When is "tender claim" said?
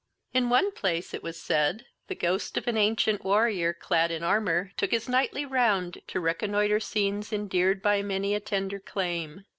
8.39-9.45